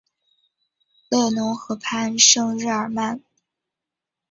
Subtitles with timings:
[1.11, 3.21] 勒农河畔圣日耳曼。